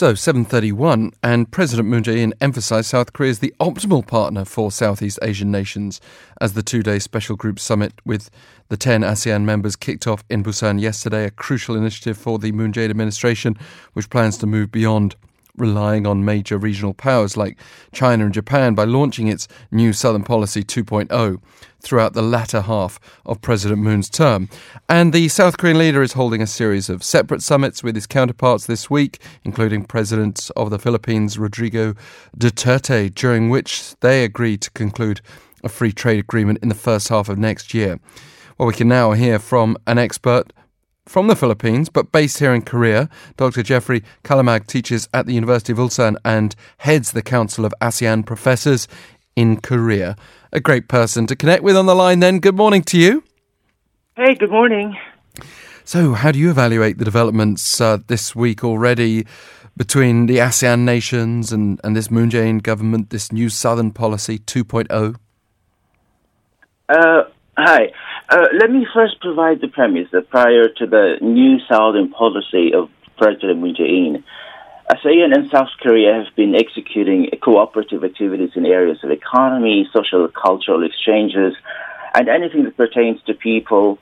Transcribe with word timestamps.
So, 0.00 0.14
731, 0.14 1.12
and 1.22 1.50
President 1.50 1.86
Moon 1.86 2.02
Jae-in 2.02 2.32
emphasized 2.40 2.88
South 2.88 3.12
Korea 3.12 3.32
is 3.32 3.40
the 3.40 3.52
optimal 3.60 4.06
partner 4.06 4.46
for 4.46 4.72
Southeast 4.72 5.18
Asian 5.20 5.50
nations 5.50 6.00
as 6.40 6.54
the 6.54 6.62
two-day 6.62 6.98
special 7.00 7.36
group 7.36 7.60
summit 7.60 7.92
with 8.06 8.30
the 8.70 8.78
10 8.78 9.02
ASEAN 9.02 9.44
members 9.44 9.76
kicked 9.76 10.06
off 10.06 10.24
in 10.30 10.42
Busan 10.42 10.80
yesterday, 10.80 11.26
a 11.26 11.30
crucial 11.30 11.76
initiative 11.76 12.16
for 12.16 12.38
the 12.38 12.50
Moon 12.50 12.72
Jae-in 12.72 12.90
administration, 12.90 13.58
which 13.92 14.08
plans 14.08 14.38
to 14.38 14.46
move 14.46 14.72
beyond 14.72 15.16
relying 15.56 16.06
on 16.06 16.24
major 16.24 16.58
regional 16.58 16.94
powers 16.94 17.36
like 17.36 17.58
China 17.92 18.24
and 18.24 18.34
Japan 18.34 18.74
by 18.74 18.84
launching 18.84 19.28
its 19.28 19.48
new 19.70 19.92
Southern 19.92 20.24
Policy 20.24 20.62
2.0 20.62 21.40
throughout 21.80 22.12
the 22.12 22.22
latter 22.22 22.60
half 22.62 23.00
of 23.24 23.40
President 23.40 23.80
Moon's 23.80 24.10
term. 24.10 24.48
And 24.88 25.12
the 25.12 25.28
South 25.28 25.56
Korean 25.56 25.78
leader 25.78 26.02
is 26.02 26.12
holding 26.12 26.42
a 26.42 26.46
series 26.46 26.88
of 26.88 27.02
separate 27.02 27.42
summits 27.42 27.82
with 27.82 27.94
his 27.94 28.06
counterparts 28.06 28.66
this 28.66 28.90
week, 28.90 29.20
including 29.44 29.84
President 29.84 30.50
of 30.56 30.70
the 30.70 30.78
Philippines, 30.78 31.38
Rodrigo 31.38 31.94
Duterte, 32.36 33.14
during 33.14 33.48
which 33.50 33.94
they 34.00 34.24
agreed 34.24 34.60
to 34.62 34.70
conclude 34.72 35.20
a 35.64 35.68
free 35.68 35.92
trade 35.92 36.18
agreement 36.18 36.58
in 36.62 36.68
the 36.68 36.74
first 36.74 37.08
half 37.08 37.28
of 37.28 37.38
next 37.38 37.74
year. 37.74 37.98
Well, 38.58 38.66
we 38.66 38.74
can 38.74 38.88
now 38.88 39.12
hear 39.12 39.38
from 39.38 39.76
an 39.86 39.98
expert 39.98 40.52
from 41.06 41.26
the 41.26 41.36
Philippines, 41.36 41.88
but 41.88 42.12
based 42.12 42.38
here 42.38 42.54
in 42.54 42.62
Korea. 42.62 43.08
Dr. 43.36 43.62
Joeffrey 43.62 44.02
Calimag 44.24 44.66
teaches 44.66 45.08
at 45.12 45.26
the 45.26 45.34
University 45.34 45.72
of 45.72 45.78
Ulsan 45.78 46.16
and 46.24 46.54
heads 46.78 47.12
the 47.12 47.22
Council 47.22 47.64
of 47.64 47.74
ASEAN 47.80 48.24
Professors 48.24 48.86
in 49.36 49.60
Korea. 49.60 50.16
A 50.52 50.60
great 50.60 50.88
person 50.88 51.26
to 51.26 51.36
connect 51.36 51.62
with 51.62 51.76
on 51.76 51.86
the 51.86 51.94
line 51.94 52.20
then. 52.20 52.38
Good 52.38 52.56
morning 52.56 52.82
to 52.84 52.98
you. 52.98 53.24
Hey, 54.16 54.34
good 54.34 54.50
morning. 54.50 54.96
So, 55.84 56.12
how 56.12 56.30
do 56.30 56.38
you 56.38 56.50
evaluate 56.50 56.98
the 56.98 57.04
developments 57.04 57.80
uh, 57.80 57.98
this 58.06 58.36
week 58.36 58.62
already 58.62 59.26
between 59.76 60.26
the 60.26 60.36
ASEAN 60.36 60.80
nations 60.80 61.52
and, 61.52 61.80
and 61.82 61.96
this 61.96 62.10
Moon 62.10 62.30
Jae-in 62.30 62.58
government, 62.58 63.10
this 63.10 63.32
new 63.32 63.48
Southern 63.48 63.90
Policy 63.90 64.38
2.0? 64.38 65.16
Uh, 66.88 67.22
hi. 67.56 67.92
Uh, 68.30 68.46
let 68.60 68.70
me 68.70 68.86
first 68.94 69.20
provide 69.20 69.60
the 69.60 69.66
premise 69.66 70.06
that 70.12 70.30
prior 70.30 70.68
to 70.68 70.86
the 70.86 71.16
new 71.20 71.58
Southern 71.68 72.08
policy 72.10 72.72
of 72.72 72.88
President 73.18 73.58
Moon 73.58 73.74
Jae-in, 73.74 74.22
ASEAN 74.88 75.34
and 75.34 75.50
South 75.50 75.70
Korea 75.80 76.14
have 76.14 76.36
been 76.36 76.54
executing 76.54 77.28
cooperative 77.42 78.04
activities 78.04 78.50
in 78.54 78.66
areas 78.66 78.98
of 79.02 79.10
economy, 79.10 79.88
social, 79.92 80.28
cultural 80.28 80.84
exchanges, 80.84 81.54
and 82.14 82.28
anything 82.28 82.62
that 82.62 82.76
pertains 82.76 83.20
to 83.22 83.34
people, 83.34 83.98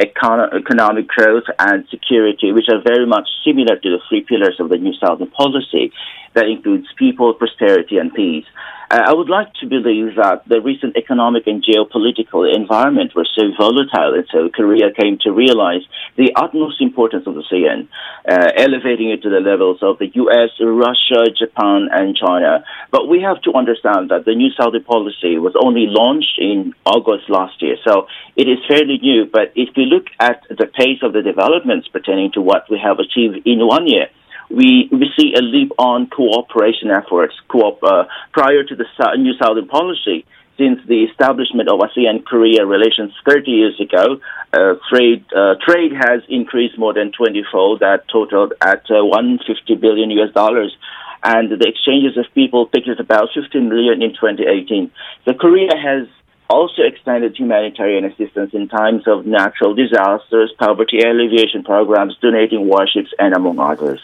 econ- 0.00 0.52
economic 0.52 1.06
growth, 1.06 1.44
and 1.60 1.86
security, 1.88 2.50
which 2.50 2.66
are 2.68 2.82
very 2.82 3.06
much 3.06 3.28
similar 3.44 3.76
to 3.76 3.90
the 3.90 4.00
three 4.08 4.22
pillars 4.22 4.58
of 4.58 4.70
the 4.70 4.76
New 4.78 4.94
Southern 4.94 5.30
policy 5.30 5.92
that 6.34 6.46
includes 6.46 6.88
people, 6.96 7.32
prosperity, 7.32 7.98
and 7.98 8.12
peace. 8.12 8.46
Uh, 8.90 9.02
I 9.04 9.12
would 9.12 9.28
like 9.28 9.52
to 9.60 9.66
believe 9.66 10.16
that 10.16 10.48
the 10.48 10.62
recent 10.62 10.96
economic 10.96 11.46
and 11.46 11.62
geopolitical 11.62 12.48
environment 12.48 13.12
was 13.14 13.28
so 13.36 13.52
volatile, 13.52 14.14
and 14.16 14.24
so 14.32 14.48
Korea 14.48 14.88
came 14.96 15.18
to 15.24 15.30
realize 15.30 15.82
the 16.16 16.32
utmost 16.34 16.80
importance 16.80 17.26
of 17.26 17.34
the 17.34 17.44
ASEAN, 17.44 17.88
uh, 18.24 18.48
elevating 18.56 19.10
it 19.10 19.22
to 19.24 19.28
the 19.28 19.44
levels 19.44 19.80
of 19.82 19.98
the 19.98 20.08
U.S., 20.24 20.56
Russia, 20.58 21.28
Japan, 21.36 21.88
and 21.92 22.16
China. 22.16 22.64
But 22.90 23.08
we 23.08 23.20
have 23.20 23.42
to 23.42 23.52
understand 23.52 24.08
that 24.08 24.24
the 24.24 24.34
new 24.34 24.48
Southern 24.56 24.84
policy 24.84 25.36
was 25.36 25.52
only 25.60 25.84
launched 25.84 26.38
in 26.38 26.72
August 26.86 27.28
last 27.28 27.60
year, 27.60 27.76
so 27.84 28.06
it 28.36 28.48
is 28.48 28.56
fairly 28.66 28.96
new. 29.02 29.26
But 29.30 29.52
if 29.54 29.68
we 29.76 29.84
look 29.84 30.06
at 30.18 30.44
the 30.48 30.64
pace 30.64 31.02
of 31.02 31.12
the 31.12 31.20
developments 31.20 31.88
pertaining 31.88 32.32
to 32.32 32.40
what 32.40 32.64
we 32.70 32.80
have 32.82 32.98
achieved 33.00 33.46
in 33.46 33.60
one 33.66 33.86
year, 33.86 34.08
we, 34.50 34.88
we 34.90 35.10
see 35.18 35.34
a 35.36 35.42
leap 35.42 35.72
on 35.78 36.08
cooperation 36.08 36.90
efforts 36.90 37.34
co- 37.48 37.78
uh, 37.82 38.04
prior 38.32 38.64
to 38.64 38.74
the 38.74 38.86
new 39.16 39.34
Southern 39.34 39.68
policy. 39.68 40.24
Since 40.56 40.80
the 40.88 41.04
establishment 41.04 41.68
of 41.68 41.78
ASEAN 41.78 42.24
Korea 42.24 42.66
relations 42.66 43.12
30 43.24 43.50
years 43.50 43.80
ago, 43.80 44.20
uh, 44.52 44.74
trade 44.90 45.24
uh, 45.32 45.54
trade 45.64 45.92
has 45.92 46.22
increased 46.28 46.76
more 46.76 46.92
than 46.92 47.12
20-fold. 47.12 47.78
That 47.78 48.08
totaled 48.08 48.54
at 48.60 48.90
uh, 48.90 49.04
150 49.04 49.76
billion 49.76 50.10
US 50.18 50.34
dollars, 50.34 50.76
and 51.22 51.48
the 51.52 51.68
exchanges 51.68 52.18
of 52.18 52.24
people 52.34 52.66
picked 52.66 52.88
at 52.88 52.98
about 52.98 53.28
15 53.34 53.68
million 53.68 54.02
in 54.02 54.10
2018. 54.10 54.90
So 55.26 55.34
Korea 55.34 55.76
has 55.76 56.08
also 56.50 56.82
extended 56.82 57.36
humanitarian 57.36 58.04
assistance 58.04 58.52
in 58.52 58.66
times 58.66 59.06
of 59.06 59.26
natural 59.26 59.76
disasters, 59.76 60.52
poverty 60.58 61.02
alleviation 61.02 61.62
programs, 61.62 62.16
donating 62.20 62.66
warships, 62.66 63.12
and 63.20 63.32
among 63.32 63.60
others 63.60 64.00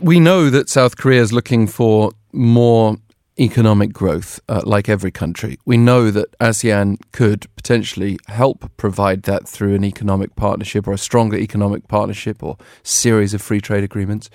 we 0.00 0.20
know 0.20 0.50
that 0.50 0.68
South 0.68 0.96
Korea 0.96 1.20
is 1.20 1.32
looking 1.32 1.66
for 1.66 2.12
more 2.32 2.96
economic 3.38 3.92
growth, 3.92 4.38
uh, 4.48 4.62
like 4.64 4.88
every 4.88 5.10
country. 5.10 5.58
We 5.64 5.76
know 5.76 6.10
that 6.12 6.38
ASEAN 6.38 6.98
could 7.10 7.46
potentially 7.56 8.16
help 8.28 8.70
provide 8.76 9.24
that 9.24 9.48
through 9.48 9.74
an 9.74 9.84
economic 9.84 10.36
partnership 10.36 10.86
or 10.86 10.92
a 10.92 10.98
stronger 10.98 11.36
economic 11.36 11.88
partnership 11.88 12.42
or 12.42 12.56
series 12.84 13.34
of 13.34 13.42
free 13.42 13.60
trade 13.60 13.82
agreements. 13.82 14.30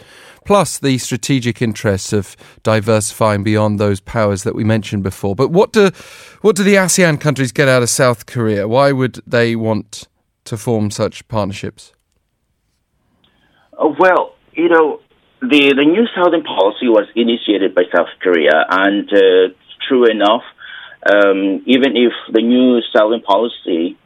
Plus, 0.45 0.77
the 0.77 0.97
strategic 0.97 1.61
interests 1.61 2.11
of 2.11 2.35
diversifying 2.63 3.43
beyond 3.43 3.79
those 3.79 4.01
powers 4.01 4.43
that 4.43 4.55
we 4.55 4.65
mentioned 4.65 5.03
before. 5.03 5.35
But 5.35 5.49
what 5.49 5.71
do 5.71 5.91
what 6.41 6.55
do 6.55 6.63
the 6.63 6.75
ASEAN 6.75 7.21
countries 7.21 7.53
get 7.53 7.69
out 7.69 7.83
of 7.83 7.89
South 7.89 8.25
Korea? 8.25 8.67
Why 8.67 8.91
would 8.91 9.21
they 9.25 9.55
want 9.55 10.07
to 10.45 10.57
form 10.57 10.91
such 10.91 11.25
partnerships? 11.29 11.93
Uh, 13.77 13.93
well, 13.97 14.35
you 14.53 14.67
know, 14.67 14.99
the 15.41 15.73
the 15.73 15.85
new 15.85 16.05
Southern 16.15 16.43
policy 16.43 16.87
was 16.87 17.07
initiated 17.15 17.73
by 17.73 17.83
South 17.93 18.09
Korea, 18.19 18.65
and 18.69 19.07
uh, 19.11 19.53
true 19.87 20.05
enough, 20.05 20.43
um, 21.05 21.63
even 21.65 21.95
if 21.95 22.13
the 22.31 22.41
new 22.41 22.81
Southern 22.91 23.21
policy, 23.21 23.97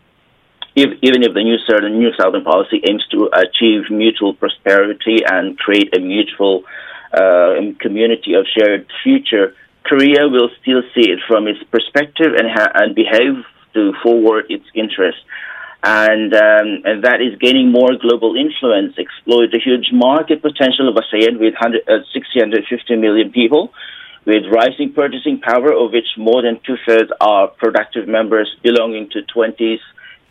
if, 0.76 0.90
even 1.02 1.24
if 1.24 1.34
the 1.34 1.44
new 1.44 1.58
Southern 1.66 1.98
new 1.98 2.12
Southern 2.14 2.44
policy 2.44 2.82
aims 2.88 3.06
to 3.12 3.30
achieve 3.34 3.90
mutual 3.90 4.34
prosperity 4.34 5.26
and 5.26 5.58
create 5.58 5.96
a 5.98 6.00
mutual 6.00 6.64
uh, 7.12 7.56
community 7.80 8.36
of 8.36 8.46
shared 8.46 8.86
future, 9.04 9.56
Korea 9.84 10.28
will 10.30 10.50
still 10.62 10.84
see 10.94 11.10
it 11.10 11.20
from 11.28 11.48
its 11.48 11.64
perspective 11.72 12.34
and 12.38 12.48
ha- 12.50 12.72
and 12.76 12.94
behave 12.94 13.44
to 13.74 13.94
forward 14.04 14.46
its 14.50 14.66
interests 14.76 15.22
and 15.84 16.34
um, 16.34 16.82
and 16.86 17.04
that 17.04 17.20
is 17.20 17.38
gaining 17.40 17.72
more 17.72 17.92
global 18.00 18.36
influence, 18.36 18.98
exploit 18.98 19.52
the 19.52 19.60
huge 19.60 19.92
market 19.92 20.42
potential 20.42 20.88
of 20.88 20.96
ASEAN 20.96 21.40
with 21.40 21.54
100, 21.60 21.84
uh, 21.90 22.04
650 22.14 22.96
million 22.96 23.32
people, 23.32 23.74
with 24.26 24.44
rising 24.50 24.94
purchasing 24.94 25.42
power, 25.42 25.74
of 25.74 25.92
which 25.92 26.08
more 26.18 26.42
than 26.42 26.60
two 26.66 26.78
thirds 26.88 27.12
are 27.20 27.50
productive 27.50 28.08
members 28.08 28.50
belonging 28.64 29.10
to 29.10 29.22
20s 29.36 29.80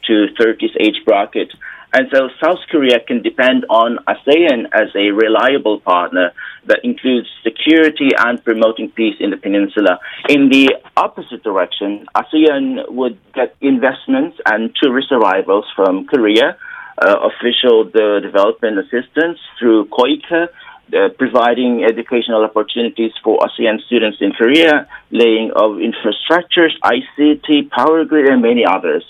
to 0.06 0.26
30s 0.40 0.74
age 0.80 1.04
bracket. 1.04 1.52
And 1.92 2.08
so 2.10 2.30
South 2.42 2.60
Korea 2.70 3.00
can 3.00 3.20
depend 3.20 3.66
on 3.68 3.98
ASEAN 4.08 4.64
as 4.72 4.88
a 4.96 5.10
reliable 5.10 5.80
partner 5.80 6.32
that 6.66 6.80
includes 6.84 7.28
security 7.42 8.10
and 8.16 8.42
promoting 8.44 8.90
peace 8.90 9.16
in 9.20 9.30
the 9.30 9.36
peninsula. 9.36 9.98
In 10.28 10.48
the 10.48 10.74
opposite 10.96 11.42
direction, 11.42 12.06
ASEAN 12.14 12.90
would 12.90 13.18
get 13.34 13.56
investments 13.60 14.38
and 14.46 14.74
tourist 14.80 15.10
arrivals 15.10 15.64
from 15.74 16.06
Korea, 16.06 16.56
uh, 16.98 17.16
official 17.30 17.84
development 17.84 18.78
assistance 18.78 19.38
through 19.58 19.86
KOICA, 19.86 20.48
uh, 20.94 21.08
providing 21.18 21.84
educational 21.84 22.44
opportunities 22.44 23.12
for 23.24 23.38
ASEAN 23.38 23.80
students 23.86 24.18
in 24.20 24.32
Korea, 24.32 24.86
laying 25.10 25.50
of 25.56 25.78
infrastructures, 25.80 26.72
ICT, 26.84 27.70
power 27.70 28.04
grid, 28.04 28.28
and 28.28 28.42
many 28.42 28.64
others. 28.64 29.04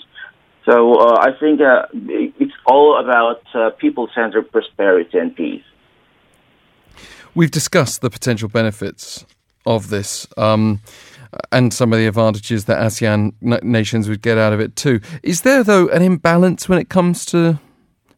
So 0.65 0.95
uh, 0.95 1.17
I 1.19 1.37
think 1.37 1.59
uh, 1.59 1.87
it's 2.39 2.53
all 2.65 2.97
about 2.99 3.41
uh, 3.53 3.71
people-centered 3.71 4.49
prosperity 4.51 5.17
and 5.17 5.35
peace. 5.35 5.63
We've 7.35 7.51
discussed 7.51 8.01
the 8.01 8.09
potential 8.09 8.49
benefits 8.49 9.25
of 9.65 9.89
this 9.89 10.27
um, 10.37 10.81
and 11.51 11.73
some 11.73 11.93
of 11.93 11.99
the 11.99 12.07
advantages 12.07 12.65
that 12.65 12.77
ASEAN 12.79 13.33
nations 13.63 14.07
would 14.07 14.21
get 14.21 14.37
out 14.37 14.53
of 14.53 14.59
it 14.59 14.75
too. 14.75 14.99
Is 15.23 15.41
there, 15.41 15.63
though, 15.63 15.87
an 15.89 16.01
imbalance 16.01 16.69
when 16.69 16.79
it 16.79 16.89
comes 16.89 17.25
to 17.27 17.59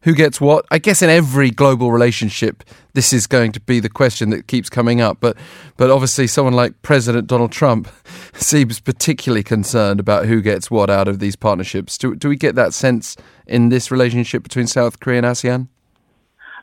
who 0.02 0.14
gets 0.14 0.40
what? 0.40 0.64
I 0.70 0.78
guess 0.78 1.02
in 1.02 1.10
every 1.10 1.50
global 1.50 1.90
relationship, 1.90 2.62
this 2.92 3.12
is 3.12 3.26
going 3.26 3.52
to 3.52 3.60
be 3.60 3.80
the 3.80 3.88
question 3.88 4.30
that 4.30 4.46
keeps 4.46 4.70
coming 4.70 5.00
up. 5.00 5.18
But, 5.20 5.36
but 5.76 5.90
obviously, 5.90 6.26
someone 6.26 6.54
like 6.54 6.80
President 6.82 7.26
Donald 7.26 7.52
Trump 7.52 7.88
seems 8.34 8.78
particularly 8.78 9.42
concerned 9.42 9.98
about 9.98 10.26
who 10.26 10.40
gets 10.40 10.70
what 10.70 10.90
out 10.90 11.08
of 11.08 11.18
these 11.18 11.34
partnerships. 11.36 11.98
Do, 11.98 12.14
do 12.14 12.28
we 12.28 12.36
get 12.36 12.54
that 12.54 12.72
sense 12.72 13.16
in 13.46 13.68
this 13.68 13.90
relationship 13.90 14.42
between 14.42 14.66
South 14.66 15.00
Korea 15.00 15.18
and 15.18 15.26
ASEAN? 15.26 15.68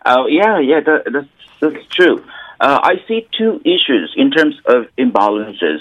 Oh, 0.06 0.28
yeah, 0.28 0.60
yeah, 0.60 0.80
that, 0.82 1.12
that's, 1.12 1.28
that's 1.60 1.86
true. 1.88 2.24
Uh, 2.64 2.80
I 2.82 2.94
see 3.10 3.28
two 3.38 3.60
issues 3.66 4.14
in 4.16 4.32
terms 4.32 4.56
of 4.66 4.86
imbalances. 4.98 5.80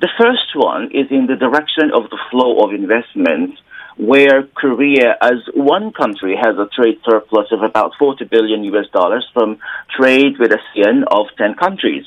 The 0.00 0.08
first 0.18 0.50
one 0.56 0.86
is 0.90 1.06
in 1.12 1.26
the 1.26 1.36
direction 1.36 1.92
of 1.94 2.10
the 2.10 2.18
flow 2.28 2.58
of 2.64 2.74
investment 2.74 3.56
where 3.96 4.42
Korea, 4.42 5.16
as 5.22 5.38
one 5.54 5.92
country, 5.92 6.34
has 6.34 6.56
a 6.58 6.66
trade 6.74 6.98
surplus 7.08 7.52
of 7.52 7.62
about 7.62 7.92
40 8.00 8.24
billion 8.24 8.64
US 8.64 8.86
dollars 8.92 9.24
from 9.32 9.58
trade 9.96 10.40
with 10.40 10.50
ASEAN 10.50 11.04
of 11.06 11.26
10 11.38 11.54
countries. 11.54 12.04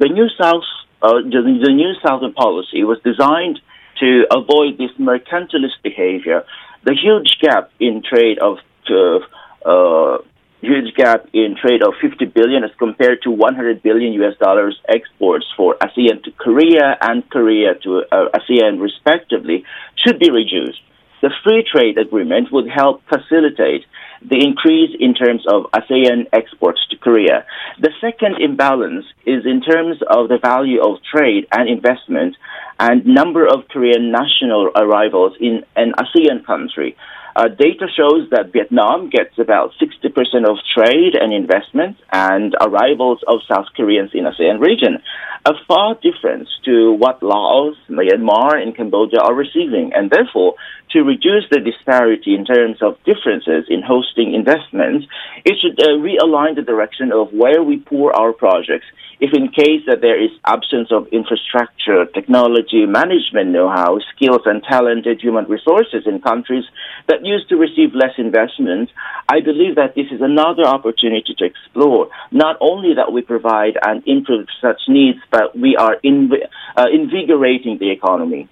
The 0.00 0.08
New 0.08 0.28
South, 0.36 0.64
uh, 1.00 1.22
the, 1.22 1.60
the 1.64 1.72
New 1.72 1.94
Southern 2.04 2.32
policy 2.32 2.82
was 2.82 2.98
designed 3.04 3.60
to 4.00 4.26
avoid 4.32 4.78
this 4.78 4.90
mercantilist 4.98 5.80
behavior. 5.84 6.42
The 6.82 6.94
huge 6.94 7.38
gap 7.40 7.70
in 7.78 8.02
trade 8.02 8.40
of 8.40 8.58
uh, 8.90 9.20
uh, 9.64 10.18
huge 10.60 10.94
gap 10.94 11.26
in 11.32 11.56
trade 11.60 11.82
of 11.82 11.94
50 12.00 12.26
billion 12.26 12.64
as 12.64 12.70
compared 12.78 13.22
to 13.22 13.30
100 13.30 13.82
billion 13.82 14.12
US 14.22 14.36
dollars 14.38 14.78
exports 14.88 15.46
for 15.56 15.76
ASEAN 15.76 16.22
to 16.24 16.30
Korea 16.32 16.96
and 17.00 17.28
Korea 17.30 17.74
to 17.84 18.04
uh, 18.10 18.28
ASEAN 18.34 18.80
respectively 18.80 19.64
should 19.96 20.18
be 20.18 20.30
reduced. 20.30 20.80
The 21.20 21.30
free 21.42 21.64
trade 21.70 21.98
agreement 21.98 22.52
would 22.52 22.68
help 22.68 23.02
facilitate 23.08 23.84
the 24.22 24.38
increase 24.44 24.96
in 24.98 25.14
terms 25.14 25.44
of 25.46 25.70
ASEAN 25.72 26.26
exports 26.32 26.80
to 26.90 26.96
Korea. 26.96 27.44
The 27.80 27.90
second 28.00 28.40
imbalance 28.40 29.04
is 29.26 29.46
in 29.46 29.60
terms 29.60 29.98
of 30.08 30.28
the 30.28 30.38
value 30.38 30.80
of 30.82 30.98
trade 31.02 31.46
and 31.52 31.68
investment 31.68 32.36
and 32.80 33.06
number 33.06 33.46
of 33.46 33.68
Korean 33.68 34.10
national 34.10 34.70
arrivals 34.74 35.36
in 35.40 35.64
an 35.76 35.92
ASEAN 35.98 36.44
country. 36.44 36.96
Uh, 37.38 37.46
data 37.46 37.86
shows 37.96 38.28
that 38.32 38.52
Vietnam 38.52 39.10
gets 39.10 39.38
about 39.38 39.70
60% 39.80 40.10
of 40.50 40.56
trade 40.74 41.14
and 41.14 41.32
investment 41.32 41.96
and 42.10 42.56
arrivals 42.60 43.20
of 43.28 43.38
South 43.46 43.66
Koreans 43.76 44.10
in 44.12 44.24
ASEAN 44.24 44.58
region, 44.58 45.00
a 45.44 45.52
far 45.66 45.94
difference 45.94 46.48
to 46.64 46.92
what 46.92 47.22
Laos, 47.22 47.76
Myanmar, 47.88 48.60
and 48.60 48.76
Cambodia 48.76 49.20
are 49.20 49.34
receiving. 49.34 49.92
And 49.94 50.10
therefore, 50.10 50.54
to 50.90 51.00
reduce 51.00 51.44
the 51.50 51.60
disparity 51.60 52.34
in 52.34 52.44
terms 52.44 52.78
of 52.82 52.96
differences 53.04 53.66
in 53.68 53.82
hosting 53.82 54.34
investments, 54.34 55.06
it 55.44 55.56
should 55.60 55.78
uh, 55.80 55.98
realign 55.98 56.56
the 56.56 56.62
direction 56.62 57.12
of 57.12 57.32
where 57.32 57.62
we 57.62 57.78
pour 57.78 58.14
our 58.18 58.32
projects 58.32 58.86
if 59.20 59.30
in 59.34 59.48
case 59.48 59.82
that 59.86 60.00
there 60.00 60.22
is 60.22 60.30
absence 60.44 60.92
of 60.92 61.08
infrastructure, 61.08 62.06
technology, 62.06 62.86
management 62.86 63.50
know-how, 63.50 63.98
skills, 64.14 64.42
and 64.46 64.62
talented 64.62 65.20
human 65.20 65.44
resources 65.46 66.06
in 66.06 66.20
countries 66.20 66.64
that 67.08 67.24
used 67.26 67.48
to 67.48 67.56
receive 67.56 67.94
less 67.94 68.14
investment, 68.16 68.90
I 69.28 69.40
believe 69.40 69.74
that 69.74 69.96
this 69.96 70.06
is 70.12 70.20
another 70.20 70.62
opportunity 70.62 71.34
to 71.36 71.44
explore. 71.44 72.08
Not 72.30 72.56
only 72.60 72.94
that 72.94 73.12
we 73.12 73.22
provide 73.22 73.76
and 73.82 74.06
improve 74.06 74.46
such 74.62 74.82
needs, 74.86 75.18
but 75.32 75.37
we 75.54 75.76
are 75.76 75.96
inv- 76.04 76.46
uh, 76.76 76.86
invigorating 76.92 77.78
the 77.78 77.90
economy. 77.90 78.48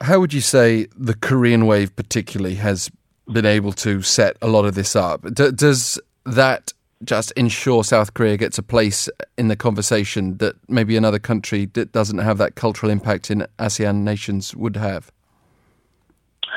How 0.00 0.20
would 0.20 0.32
you 0.32 0.40
say 0.40 0.86
the 0.96 1.14
Korean 1.14 1.66
wave, 1.66 1.94
particularly, 1.96 2.56
has 2.56 2.90
been 3.30 3.46
able 3.46 3.72
to 3.72 4.02
set 4.02 4.36
a 4.40 4.48
lot 4.48 4.64
of 4.64 4.74
this 4.74 4.94
up? 4.94 5.22
D- 5.34 5.50
does 5.50 6.00
that 6.24 6.72
just 7.04 7.30
ensure 7.32 7.84
South 7.84 8.14
Korea 8.14 8.36
gets 8.36 8.58
a 8.58 8.62
place 8.62 9.08
in 9.36 9.48
the 9.48 9.56
conversation 9.56 10.36
that 10.38 10.56
maybe 10.68 10.96
another 10.96 11.18
country 11.18 11.66
that 11.74 11.92
doesn't 11.92 12.18
have 12.18 12.38
that 12.38 12.54
cultural 12.54 12.90
impact 12.90 13.30
in 13.30 13.46
ASEAN 13.58 14.02
nations 14.02 14.54
would 14.54 14.76
have? 14.76 15.12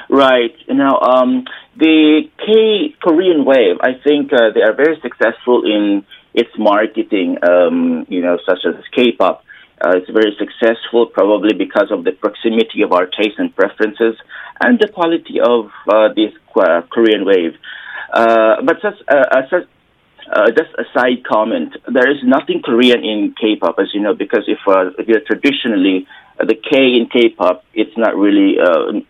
Right. 0.10 0.56
Now, 0.68 1.00
um, 1.00 1.46
the 1.78 2.24
K 2.38 2.96
Korean 3.02 3.46
wave, 3.46 3.78
I 3.82 3.94
think 4.04 4.34
uh, 4.34 4.52
they 4.54 4.62
are 4.62 4.74
very 4.74 5.00
successful 5.02 5.64
in 5.64 6.06
its 6.34 6.50
marketing, 6.58 7.38
um, 7.44 8.06
you 8.10 8.22
know, 8.22 8.38
such 8.46 8.60
as 8.66 8.76
K-pop. 8.96 9.44
Uh, 9.84 9.98
it's 9.98 10.10
very 10.10 10.36
successful, 10.38 11.08
probably 11.08 11.54
because 11.54 11.90
of 11.92 12.04
the 12.04 12.12
proximity 12.12 12.84
of 12.84 12.92
our 12.92 13.08
tastes 13.08 13.40
and 13.40 13.56
preferences 13.56 14.16
and 14.60 14.80
the 14.80 14.88
quality 14.88 15.40
of 15.40 15.72
uh, 15.88 16.10
this 16.16 16.32
uh, 16.56 16.82
Korean 16.92 17.26
wave. 17.26 17.56
Uh, 18.14 18.62
but 18.64 18.78
uh, 18.86 18.92
uh, 19.10 20.52
just 20.52 20.70
a 20.78 20.84
side 20.94 21.26
comment. 21.26 21.76
There 21.92 22.10
is 22.10 22.18
nothing 22.24 22.62
Korean 22.64 23.04
in 23.04 23.34
K-pop, 23.40 23.76
as 23.80 23.88
you 23.94 24.02
know, 24.02 24.14
because 24.14 24.44
if, 24.48 24.60
if 25.00 25.08
you're 25.08 25.22
traditionally 25.22 26.08
the 26.38 26.56
K 26.56 26.96
in 26.96 27.10
K-pop, 27.12 27.66
it's 27.74 27.98
not 27.98 28.16
really 28.16 28.58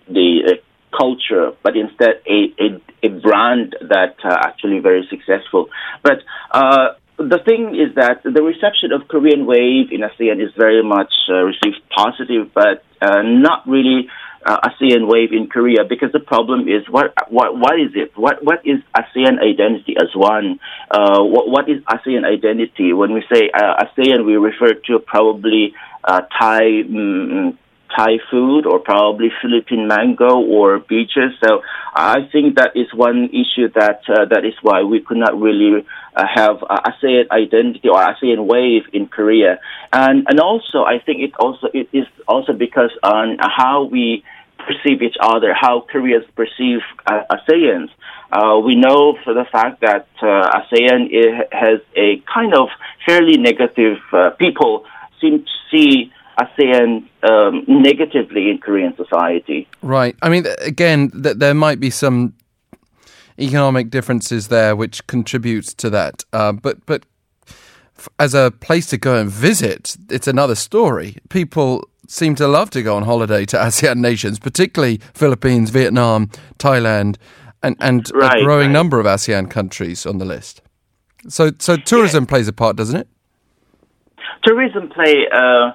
the 0.07 0.59
culture, 0.97 1.53
but 1.63 1.75
instead 1.75 2.21
a, 2.27 2.53
a, 2.59 3.07
a 3.07 3.09
brand 3.09 3.75
that 3.81 4.15
uh, 4.23 4.35
actually 4.41 4.79
very 4.79 5.07
successful. 5.09 5.69
But 6.03 6.19
uh, 6.51 6.93
the 7.27 7.39
thing 7.43 7.75
is 7.75 7.95
that 7.95 8.23
the 8.23 8.43
reception 8.43 8.91
of 8.91 9.07
Korean 9.07 9.45
wave 9.45 9.91
in 9.91 10.01
ASEAN 10.01 10.43
is 10.43 10.51
very 10.57 10.83
much 10.83 11.13
uh, 11.29 11.43
received 11.43 11.81
positive, 11.89 12.53
but 12.53 12.83
uh, 13.01 13.21
not 13.23 13.67
really 13.67 14.09
uh, 14.45 14.57
ASEAN 14.69 15.07
wave 15.07 15.31
in 15.31 15.47
Korea 15.47 15.83
because 15.87 16.11
the 16.11 16.19
problem 16.19 16.67
is 16.67 16.87
what 16.89 17.13
what 17.29 17.57
what 17.57 17.79
is 17.79 17.91
it? 17.95 18.11
What 18.15 18.43
what 18.43 18.65
is 18.65 18.79
ASEAN 18.95 19.39
identity 19.39 19.95
as 20.01 20.09
one? 20.15 20.59
Uh, 20.89 21.21
what 21.23 21.49
what 21.49 21.69
is 21.69 21.83
ASEAN 21.83 22.25
identity? 22.25 22.93
When 22.93 23.13
we 23.13 23.23
say 23.31 23.49
uh, 23.53 23.83
ASEAN, 23.85 24.25
we 24.25 24.35
refer 24.37 24.73
to 24.87 24.99
probably 24.99 25.73
uh, 26.03 26.21
Thai. 26.39 26.61
Mm, 26.83 27.57
Thai 27.95 28.19
food 28.29 28.65
or 28.65 28.79
probably 28.79 29.29
Philippine 29.41 29.87
mango 29.87 30.39
or 30.39 30.79
beaches. 30.79 31.33
So 31.43 31.61
I 31.93 32.27
think 32.31 32.55
that 32.55 32.71
is 32.75 32.93
one 32.93 33.29
issue 33.29 33.69
that 33.75 34.01
uh, 34.07 34.25
that 34.25 34.45
is 34.45 34.53
why 34.61 34.83
we 34.83 35.01
could 35.01 35.17
not 35.17 35.39
really 35.39 35.85
uh, 36.15 36.23
have 36.33 36.63
uh, 36.69 36.81
ASEAN 36.89 37.29
identity 37.31 37.89
or 37.89 37.99
ASEAN 37.99 38.45
wave 38.45 38.83
in 38.93 39.07
Korea. 39.07 39.59
And 39.91 40.25
and 40.29 40.39
also 40.39 40.83
I 40.83 40.99
think 40.99 41.21
it 41.21 41.33
also 41.39 41.67
it 41.73 41.89
is 41.91 42.05
also 42.27 42.53
because 42.53 42.91
on 43.03 43.37
how 43.39 43.83
we 43.83 44.23
perceive 44.65 45.01
each 45.01 45.17
other, 45.19 45.53
how 45.53 45.85
Koreans 45.91 46.25
perceive 46.35 46.81
uh, 47.05 47.23
ASEANs. 47.31 47.89
Uh, 48.31 48.59
we 48.59 48.75
know 48.75 49.17
for 49.23 49.33
the 49.33 49.45
fact 49.51 49.81
that 49.81 50.07
uh, 50.21 50.59
ASEAN 50.59 51.09
has 51.51 51.79
a 51.95 52.23
kind 52.33 52.53
of 52.53 52.69
fairly 53.05 53.37
negative 53.37 53.97
uh, 54.13 54.29
people 54.31 54.85
seem 55.19 55.43
to 55.43 55.51
see 55.69 56.11
ASEAN 56.39 57.07
um, 57.29 57.63
negatively 57.67 58.49
in 58.49 58.59
Korean 58.59 58.95
society. 58.95 59.67
Right. 59.81 60.15
I 60.21 60.29
mean, 60.29 60.45
again, 60.59 61.11
th- 61.11 61.37
there 61.37 61.53
might 61.53 61.79
be 61.79 61.89
some 61.89 62.33
economic 63.37 63.89
differences 63.89 64.47
there 64.47 64.75
which 64.75 65.05
contributes 65.07 65.73
to 65.75 65.89
that. 65.89 66.23
Uh, 66.31 66.51
but 66.51 66.85
but 66.85 67.05
f- 67.97 68.09
as 68.19 68.33
a 68.33 68.51
place 68.51 68.87
to 68.87 68.97
go 68.97 69.17
and 69.17 69.29
visit, 69.29 69.97
it's 70.09 70.27
another 70.27 70.55
story. 70.55 71.17
People 71.29 71.87
seem 72.07 72.35
to 72.35 72.47
love 72.47 72.69
to 72.71 72.81
go 72.81 72.95
on 72.95 73.03
holiday 73.03 73.45
to 73.45 73.57
ASEAN 73.67 73.97
nations, 73.97 74.39
particularly 74.39 74.99
Philippines, 75.13 75.69
Vietnam, 75.69 76.27
Thailand, 76.59 77.17
and 77.63 77.75
and 77.79 78.09
right, 78.13 78.41
a 78.41 78.43
growing 78.43 78.67
right. 78.67 78.73
number 78.73 78.99
of 78.99 79.05
ASEAN 79.05 79.49
countries 79.49 80.05
on 80.05 80.17
the 80.17 80.25
list. 80.25 80.61
So 81.27 81.51
so 81.59 81.77
tourism 81.77 82.23
yeah. 82.23 82.29
plays 82.29 82.47
a 82.47 82.53
part, 82.53 82.75
doesn't 82.75 82.99
it? 82.99 83.07
Tourism 84.43 84.89
play. 84.89 85.27
Uh, 85.31 85.71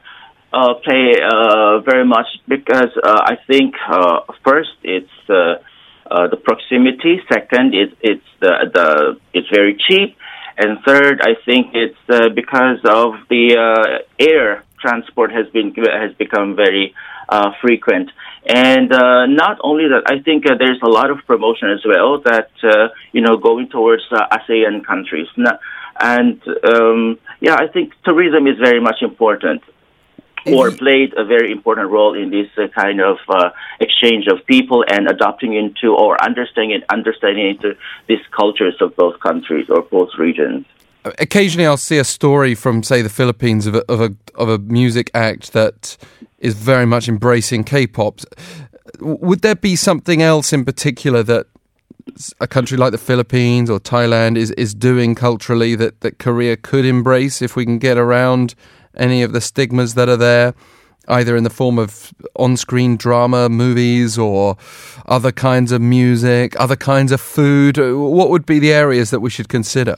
uh, 0.52 0.74
play 0.74 1.14
uh, 1.22 1.80
very 1.80 2.06
much 2.06 2.26
because 2.48 2.90
uh, 3.02 3.20
I 3.24 3.36
think 3.46 3.74
uh, 3.88 4.20
first 4.44 4.70
it's 4.82 5.10
uh, 5.28 5.56
uh, 6.10 6.28
the 6.28 6.36
proximity. 6.36 7.20
Second, 7.32 7.74
it's 7.74 7.94
it's 8.00 8.26
the 8.40 8.70
the 8.72 9.20
it's 9.32 9.48
very 9.52 9.76
cheap, 9.76 10.16
and 10.56 10.78
third, 10.86 11.20
I 11.20 11.34
think 11.44 11.74
it's 11.74 12.34
because 12.34 12.78
of 12.84 13.14
the 13.28 14.02
air 14.18 14.64
transport 14.80 15.32
has 15.32 15.48
been 15.52 15.74
has 15.74 16.14
become 16.14 16.54
very 16.56 16.94
frequent. 17.60 18.10
And 18.48 18.90
not 18.90 19.58
only 19.64 19.88
that, 19.88 20.04
I 20.06 20.22
think 20.22 20.44
there's 20.44 20.80
a 20.82 20.88
lot 20.88 21.10
of 21.10 21.18
promotion 21.26 21.70
as 21.70 21.84
well 21.84 22.20
that 22.20 22.50
you 23.12 23.20
know 23.20 23.36
going 23.36 23.68
towards 23.68 24.04
ASEAN 24.10 24.84
countries. 24.84 25.26
And 25.98 26.40
um, 26.62 27.18
yeah, 27.40 27.56
I 27.56 27.66
think 27.66 27.94
tourism 28.04 28.46
is 28.46 28.58
very 28.58 28.80
much 28.80 29.02
important 29.02 29.62
or 30.54 30.70
played 30.70 31.12
a 31.16 31.24
very 31.24 31.50
important 31.50 31.90
role 31.90 32.14
in 32.14 32.30
this 32.30 32.48
uh, 32.56 32.68
kind 32.68 33.00
of 33.00 33.18
uh, 33.28 33.50
exchange 33.80 34.26
of 34.26 34.44
people 34.46 34.84
and 34.88 35.08
adopting 35.08 35.54
into 35.54 35.94
or 35.94 36.22
understanding 36.22 36.82
understanding 36.90 37.48
into 37.48 37.76
these 38.08 38.24
cultures 38.30 38.76
of 38.80 38.94
both 38.96 39.18
countries 39.20 39.66
or 39.68 39.82
both 39.82 40.10
regions. 40.18 40.64
Occasionally, 41.18 41.66
I'll 41.66 41.76
see 41.76 41.98
a 41.98 42.04
story 42.04 42.56
from, 42.56 42.82
say, 42.82 43.00
the 43.00 43.08
Philippines 43.08 43.66
of 43.66 43.76
a, 43.76 43.84
of 43.90 44.00
a 44.00 44.14
of 44.34 44.48
a 44.48 44.58
music 44.58 45.10
act 45.14 45.52
that 45.52 45.96
is 46.38 46.54
very 46.54 46.86
much 46.86 47.08
embracing 47.08 47.64
K-pop. 47.64 48.20
Would 49.00 49.42
there 49.42 49.54
be 49.54 49.76
something 49.76 50.20
else 50.20 50.52
in 50.52 50.64
particular 50.64 51.22
that 51.22 51.46
a 52.40 52.46
country 52.46 52.76
like 52.76 52.92
the 52.92 52.98
Philippines 52.98 53.68
or 53.68 53.80
Thailand 53.80 54.36
is, 54.36 54.50
is 54.52 54.74
doing 54.74 55.14
culturally 55.14 55.74
that, 55.74 56.00
that 56.00 56.18
Korea 56.18 56.56
could 56.56 56.84
embrace 56.84 57.42
if 57.42 57.56
we 57.56 57.64
can 57.64 57.78
get 57.78 57.98
around 57.98 58.54
any 58.96 59.22
of 59.22 59.32
the 59.32 59.40
stigmas 59.40 59.94
that 59.94 60.08
are 60.08 60.16
there, 60.16 60.54
either 61.08 61.36
in 61.36 61.44
the 61.44 61.50
form 61.50 61.78
of 61.78 62.12
on 62.36 62.56
screen 62.56 62.96
drama, 62.96 63.48
movies, 63.48 64.18
or 64.18 64.56
other 65.06 65.32
kinds 65.32 65.72
of 65.72 65.80
music, 65.80 66.58
other 66.58 66.76
kinds 66.76 67.12
of 67.12 67.20
food? 67.20 67.76
What 67.78 68.30
would 68.30 68.46
be 68.46 68.58
the 68.58 68.72
areas 68.72 69.10
that 69.10 69.20
we 69.20 69.30
should 69.30 69.48
consider? 69.48 69.96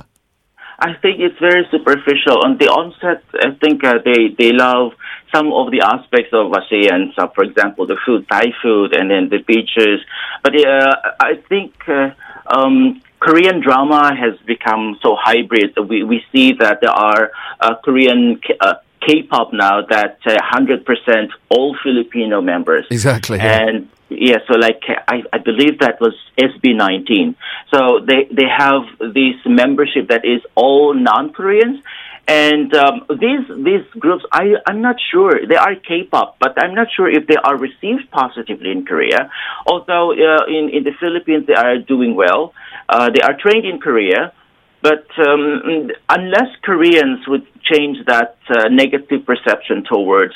I 0.81 0.95
think 1.03 1.19
it's 1.19 1.39
very 1.41 1.67
superficial. 1.73 2.45
On 2.45 2.57
the 2.57 2.69
onset, 2.69 3.25
I 3.35 3.51
think 3.61 3.83
uh, 3.85 3.95
they 4.05 4.35
they 4.39 4.53
love 4.53 4.93
some 5.35 5.53
of 5.53 5.73
the 5.73 5.81
aspects 5.83 6.33
of 6.33 6.53
ASEAN. 6.53 7.15
So, 7.17 7.33
for 7.35 7.43
example, 7.43 7.87
the 7.87 7.97
food, 8.07 8.27
Thai 8.31 8.47
food, 8.63 8.95
and 8.97 9.11
then 9.11 9.29
the 9.29 9.39
beaches. 9.39 10.01
But 10.43 10.55
uh, 10.55 10.95
I 11.21 11.35
think. 11.49 11.75
Uh, 11.89 12.11
um, 12.51 13.03
Korean 13.21 13.61
drama 13.61 14.15
has 14.15 14.39
become 14.47 14.97
so 15.03 15.17
hybrid. 15.19 15.77
We 15.89 16.05
we 16.05 16.23
see 16.33 16.53
that 16.61 16.79
there 16.81 16.91
are 16.91 17.33
uh, 17.61 17.75
Korean 17.85 18.41
uh, 18.61 18.75
K-pop 19.07 19.53
now 19.53 19.83
that 19.89 20.19
uh, 20.27 20.37
hundred 20.43 20.85
percent 20.85 21.31
all 21.49 21.77
Filipino 21.83 22.41
members. 22.41 22.87
Exactly. 22.91 23.39
And 23.41 23.89
yeah, 24.09 24.39
so 24.47 24.55
like 24.55 24.83
I, 25.07 25.23
I 25.33 25.39
believe 25.39 25.81
that 25.81 26.01
was 26.01 26.15
SB19. 26.39 27.35
So 27.73 28.01
they 28.05 28.29
they 28.33 28.49
have 28.49 28.83
this 28.99 29.37
membership 29.47 30.09
that 30.09 30.25
is 30.25 30.41
all 30.55 30.95
non-Koreans, 30.95 31.83
and 32.27 32.75
um, 32.75 33.05
these 33.09 33.47
these 33.65 33.85
groups 33.99 34.25
I 34.33 34.55
I'm 34.67 34.81
not 34.81 34.97
sure 35.11 35.47
they 35.47 35.57
are 35.57 35.75
K-pop, 35.75 36.39
but 36.41 36.63
I'm 36.63 36.75
not 36.75 36.89
sure 36.97 37.09
if 37.09 37.27
they 37.27 37.37
are 37.37 37.57
received 37.57 38.11
positively 38.11 38.71
in 38.71 38.85
Korea. 38.87 39.31
Although 39.67 40.13
uh, 40.13 40.47
in 40.47 40.71
in 40.71 40.85
the 40.85 40.93
Philippines 40.99 41.47
they 41.47 41.55
are 41.55 41.79
doing 41.79 42.15
well, 42.15 42.55
uh, 42.89 43.11
they 43.11 43.21
are 43.21 43.37
trained 43.37 43.67
in 43.67 43.79
Korea. 43.79 44.33
But 44.81 45.07
um, 45.19 45.91
unless 46.09 46.51
Koreans 46.63 47.27
would 47.27 47.47
change 47.63 47.99
that 48.07 48.37
uh, 48.49 48.69
negative 48.69 49.27
perception 49.27 49.85
towards 49.85 50.35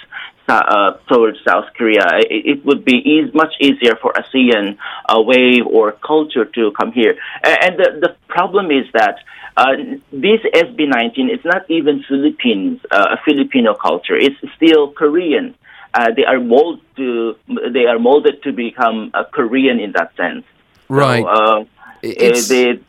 uh, 0.49 0.95
towards 1.09 1.39
South 1.47 1.67
Korea, 1.77 2.05
it, 2.29 2.59
it 2.59 2.65
would 2.65 2.85
be 2.85 2.97
e- 2.97 3.31
much 3.33 3.55
easier 3.61 3.95
for 4.03 4.13
ASEAN 4.13 4.77
uh, 5.09 5.21
wave 5.21 5.67
or 5.67 5.93
culture 5.93 6.45
to 6.45 6.73
come 6.73 6.93
here. 6.93 7.15
And 7.45 7.79
the, 7.79 8.01
the 8.01 8.17
problem 8.29 8.71
is 8.71 8.87
that 8.93 9.19
uh, 9.57 9.77
this 10.11 10.41
SB19 10.55 11.33
is 11.33 11.45
not 11.45 11.71
even 11.71 12.03
Philippines, 12.09 12.81
uh, 12.91 13.17
a 13.17 13.23
Filipino 13.25 13.75
culture. 13.75 14.17
It's 14.17 14.37
still 14.57 14.93
Korean. 14.93 15.55
Uh, 15.95 16.09
they 16.17 16.25
are 16.25 16.41
molded 16.41 16.85
to 16.97 17.37
they 17.47 17.85
are 17.85 17.99
molded 17.99 18.43
to 18.43 18.53
become 18.53 19.11
a 19.15 19.25
Korean 19.25 19.79
in 19.79 19.93
that 19.93 20.17
sense. 20.17 20.45
Right. 20.89 21.23
So, 21.23 21.29
uh. 21.29 21.65
The 22.03 22.81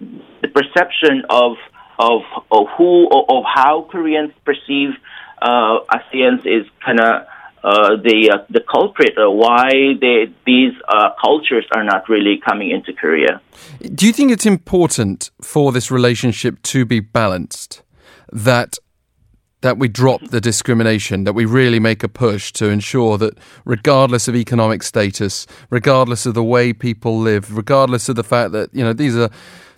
the 0.42 0.48
perception 0.48 1.24
of 1.30 1.58
of 2.00 2.22
of 2.52 2.68
who 2.78 3.08
of 3.10 3.44
how 3.46 3.88
Koreans 3.90 4.32
perceive 4.46 4.92
uh, 5.42 5.80
ASEANs 5.92 6.46
is 6.46 6.68
kind 6.84 7.00
of 7.00 7.26
uh, 7.64 7.96
the 7.96 8.30
uh, 8.34 8.46
the 8.50 8.60
culprit 8.60 9.14
uh, 9.18 9.30
why 9.30 9.70
they, 10.02 10.28
these 10.46 10.74
uh, 10.88 11.12
cultures 11.24 11.66
are 11.74 11.84
not 11.84 12.10
really 12.10 12.42
coming 12.46 12.72
into 12.72 12.92
Korea. 12.92 13.40
Do 13.96 14.06
you 14.06 14.14
think 14.14 14.32
it's 14.32 14.46
important 14.46 15.32
for 15.42 15.72
this 15.72 15.90
relationship 15.90 16.62
to 16.64 16.86
be 16.86 17.00
balanced? 17.00 17.82
That 18.32 18.80
that 19.64 19.78
we 19.78 19.88
drop 19.88 20.22
the 20.28 20.42
discrimination, 20.42 21.24
that 21.24 21.32
we 21.32 21.46
really 21.46 21.80
make 21.80 22.04
a 22.04 22.10
push 22.10 22.52
to 22.52 22.68
ensure 22.68 23.18
that, 23.18 23.38
regardless 23.64 24.28
of 24.28 24.36
economic 24.36 24.84
status, 24.84 25.48
regardless 25.70 26.26
of 26.26 26.34
the 26.34 26.44
way 26.44 26.74
people 26.74 27.18
live, 27.18 27.56
regardless 27.56 28.10
of 28.10 28.18
the 28.18 28.26
fact 28.26 28.52
that 28.52 28.70
you 28.74 28.84
know 28.84 28.92
these 28.92 29.16
are 29.16 29.30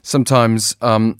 sometimes 0.01 0.75
um, 0.81 1.19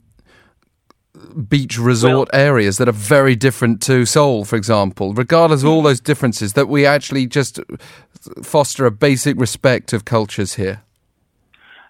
beach 1.48 1.78
resort 1.78 2.28
well, 2.34 2.42
areas 2.42 2.78
that 2.78 2.90
are 2.90 3.00
very 3.16 3.36
different 3.36 3.84
to 3.84 4.04
Seoul, 4.04 4.46
for 4.46 4.56
example, 4.56 5.14
regardless 5.14 5.62
of 5.62 5.70
all 5.70 5.84
those 5.84 6.02
differences, 6.02 6.54
that 6.54 6.68
we 6.68 6.88
actually 6.88 7.28
just 7.28 7.60
foster 8.42 8.88
a 8.88 8.92
basic 8.92 9.40
respect 9.40 9.94
of 9.94 10.06
cultures 10.06 10.56
here? 10.56 10.82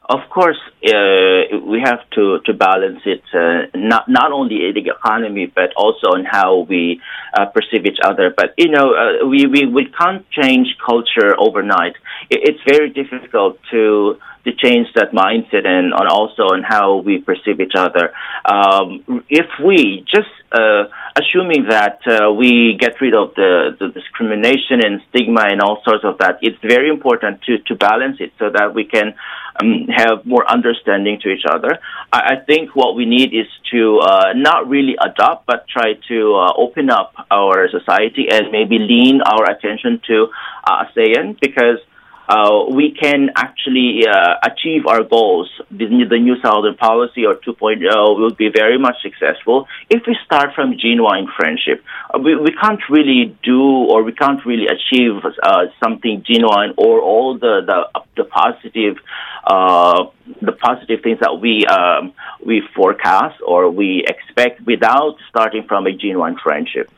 Of 0.07 0.29
course, 0.29 0.59
uh, 0.85 1.57
we 1.65 1.81
have 1.83 2.07
to, 2.11 2.37
to 2.45 2.53
balance 2.53 3.01
it 3.05 3.23
uh, 3.33 3.65
not 3.73 4.07
not 4.07 4.31
only 4.31 4.67
in 4.67 4.75
the 4.75 4.91
economy 4.91 5.47
but 5.47 5.73
also 5.75 6.07
on 6.13 6.25
how 6.25 6.59
we 6.69 7.01
uh, 7.33 7.47
perceive 7.47 7.87
each 7.87 7.97
other. 8.03 8.31
But 8.35 8.53
you 8.55 8.69
know, 8.69 8.93
uh, 8.93 9.25
we, 9.25 9.47
we 9.47 9.65
we 9.65 9.85
can't 9.85 10.23
change 10.29 10.67
culture 10.85 11.33
overnight. 11.39 11.95
It's 12.29 12.59
very 12.67 12.91
difficult 12.91 13.57
to 13.71 14.17
to 14.45 14.51
change 14.53 14.87
that 14.93 15.11
mindset 15.11 15.65
and, 15.65 15.91
and 15.91 16.07
also 16.07 16.43
on 16.53 16.61
how 16.61 16.97
we 16.97 17.17
perceive 17.17 17.59
each 17.59 17.73
other. 17.75 18.13
Um, 18.45 19.23
if 19.27 19.47
we 19.65 20.05
just 20.05 20.29
uh, 20.51 20.83
assuming 21.17 21.65
that 21.69 21.99
uh, 22.05 22.31
we 22.31 22.77
get 22.79 23.01
rid 23.01 23.15
of 23.15 23.33
the, 23.35 23.75
the 23.79 23.87
discrimination 23.89 24.85
and 24.85 25.01
stigma 25.09 25.45
and 25.49 25.61
all 25.61 25.81
sorts 25.83 26.03
of 26.03 26.19
that, 26.19 26.37
it's 26.41 26.61
very 26.61 26.89
important 26.89 27.41
to, 27.43 27.57
to 27.67 27.75
balance 27.75 28.17
it 28.19 28.33
so 28.37 28.51
that 28.53 28.75
we 28.75 28.85
can 28.85 29.15
um, 29.61 29.87
have 29.87 30.25
more 30.25 30.49
understanding 30.49 31.19
to 31.21 31.29
each 31.29 31.45
other. 31.49 31.79
I, 32.11 32.35
I 32.35 32.35
think 32.45 32.75
what 32.75 32.95
we 32.95 33.05
need 33.05 33.33
is 33.33 33.47
to 33.71 33.99
uh, 33.99 34.33
not 34.35 34.67
really 34.67 34.95
adopt, 34.99 35.45
but 35.45 35.67
try 35.67 35.93
to 36.07 36.35
uh, 36.35 36.53
open 36.57 36.89
up 36.89 37.13
our 37.31 37.69
society 37.69 38.27
and 38.29 38.51
maybe 38.51 38.77
lean 38.79 39.21
our 39.21 39.45
attention 39.49 40.01
to 40.07 40.27
uh, 40.63 40.85
ASEAN 40.85 41.39
because 41.39 41.79
uh, 42.27 42.65
we 42.71 42.91
can 42.91 43.29
actually 43.35 44.07
uh, 44.07 44.35
achieve 44.43 44.87
our 44.87 45.03
goals. 45.03 45.49
The, 45.69 45.85
the, 46.09 46.17
new 46.17 46.35
Southern 46.41 46.75
policy 46.75 47.25
or 47.25 47.35
2.0 47.35 47.83
will 48.17 48.33
be 48.33 48.49
very 48.49 48.79
much 48.79 48.95
successful 49.03 49.67
if 49.89 50.01
we 50.07 50.17
start 50.25 50.55
from 50.55 50.73
genuine 50.79 51.27
friendship. 51.37 51.83
Uh, 52.11 52.19
we, 52.19 52.35
we 52.35 52.51
can't 52.51 52.81
really 52.89 53.37
do 53.43 53.61
or 53.61 54.03
we 54.03 54.11
can't 54.11 54.43
really 54.45 54.65
achieve 54.65 55.21
uh, 55.43 55.65
something 55.83 56.23
genuine 56.25 56.73
or 56.77 56.99
all 56.99 57.37
the 57.37 57.61
the, 57.65 58.01
the 58.17 58.23
positive 58.23 58.97
uh, 59.45 60.05
the 60.41 60.51
positive 60.51 61.01
things 61.01 61.19
that 61.19 61.39
we 61.39 61.65
um, 61.65 62.13
we 62.45 62.61
forecast 62.75 63.39
or 63.45 63.69
we 63.69 64.05
expect 64.07 64.61
without 64.65 65.15
starting 65.29 65.65
from 65.67 65.85
a 65.87 65.91
genuine 65.91 66.37
friendship 66.41 66.89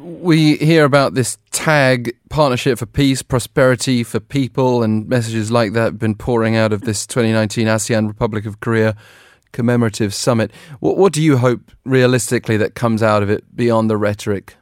we 0.00 0.56
hear 0.56 0.84
about 0.84 1.14
this 1.14 1.38
tag 1.50 2.16
partnership 2.30 2.78
for 2.78 2.86
peace, 2.86 3.22
prosperity 3.22 4.02
for 4.02 4.18
people, 4.18 4.82
and 4.82 5.06
messages 5.08 5.50
like 5.50 5.72
that 5.74 5.84
have 5.84 5.98
been 5.98 6.14
pouring 6.14 6.56
out 6.56 6.72
of 6.72 6.82
this 6.82 7.06
2019 7.06 7.66
ASEAN 7.66 8.08
Republic 8.08 8.46
of 8.46 8.60
Korea 8.60 8.96
commemorative 9.52 10.14
summit. 10.14 10.50
What, 10.78 10.96
what 10.96 11.12
do 11.12 11.22
you 11.22 11.38
hope 11.38 11.72
realistically 11.84 12.56
that 12.58 12.74
comes 12.74 13.02
out 13.02 13.22
of 13.22 13.30
it 13.30 13.44
beyond 13.54 13.90
the 13.90 13.96
rhetoric? 13.96 14.56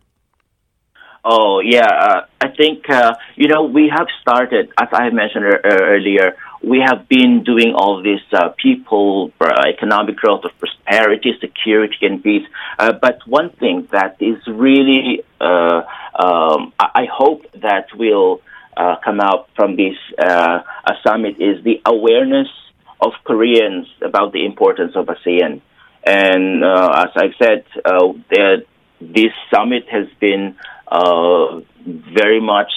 Oh, 1.30 1.60
yeah. 1.60 1.84
Uh, 1.86 2.26
I 2.40 2.48
think, 2.56 2.88
uh, 2.88 3.12
you 3.36 3.48
know, 3.48 3.64
we 3.64 3.92
have 3.94 4.06
started, 4.22 4.70
as 4.80 4.88
I 4.92 5.10
mentioned 5.10 5.44
earlier, 5.62 6.34
we 6.62 6.78
have 6.80 7.06
been 7.06 7.44
doing 7.44 7.74
all 7.76 8.02
this 8.02 8.22
uh, 8.32 8.48
people, 8.56 9.30
uh, 9.38 9.64
economic 9.68 10.16
growth 10.16 10.44
of 10.46 10.52
prosperity, 10.58 11.34
security, 11.38 12.06
and 12.06 12.24
peace. 12.24 12.46
Uh, 12.78 12.92
but 12.92 13.18
one 13.26 13.50
thing 13.50 13.86
that 13.92 14.16
is 14.20 14.38
really, 14.46 15.22
uh, 15.38 15.82
um, 16.18 16.72
I 16.80 17.06
hope 17.12 17.42
that 17.60 17.94
will 17.94 18.40
come 19.04 19.20
out 19.20 19.50
from 19.54 19.76
this 19.76 19.96
summit 21.06 21.36
is 21.40 21.62
the 21.62 21.82
awareness 21.84 22.48
of 23.02 23.12
Koreans 23.24 23.86
about 24.00 24.32
the 24.32 24.46
importance 24.46 24.92
of 24.96 25.06
ASEAN. 25.06 25.60
And 26.06 26.64
as 26.64 27.10
I've 27.16 27.34
said, 27.38 27.66
this 29.00 29.32
summit 29.52 29.88
has 29.90 30.08
been 30.20 30.56
very 31.86 32.40
much 32.40 32.72